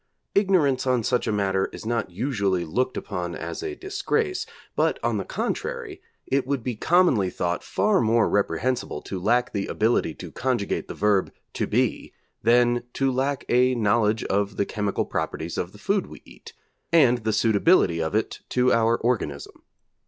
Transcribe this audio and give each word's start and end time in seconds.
Ignorance 0.33 0.87
on 0.87 1.03
such 1.03 1.27
a 1.27 1.31
matter 1.31 1.69
is 1.71 1.85
not 1.85 2.09
usually 2.09 2.65
looked 2.65 2.97
upon 2.97 3.35
as 3.35 3.61
a 3.61 3.75
disgrace, 3.75 4.47
but, 4.75 4.97
on 5.03 5.17
the 5.17 5.23
contrary, 5.23 6.01
it 6.25 6.47
would 6.47 6.63
be 6.63 6.75
commonly 6.75 7.29
thought 7.29 7.63
far 7.63 8.01
more 8.01 8.27
reprehensible 8.27 9.03
to 9.03 9.19
lack 9.19 9.53
the 9.53 9.67
ability 9.67 10.15
to 10.15 10.31
conjugate 10.31 10.87
the 10.87 10.95
verb 10.95 11.31
'to 11.53 11.67
be' 11.67 12.13
than 12.41 12.81
to 12.93 13.11
lack 13.11 13.45
a 13.47 13.75
knowledge 13.75 14.23
of 14.23 14.57
the 14.57 14.65
chemical 14.65 15.05
properties 15.05 15.55
of 15.55 15.71
the 15.71 15.77
food 15.77 16.07
we 16.07 16.23
eat, 16.25 16.53
and 16.91 17.19
the 17.19 17.31
suitability 17.31 18.01
of 18.01 18.15
it 18.15 18.39
to 18.49 18.73
our 18.73 18.97
organism. 18.97 19.61